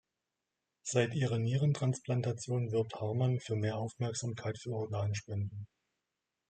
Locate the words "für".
3.39-3.55, 4.57-4.71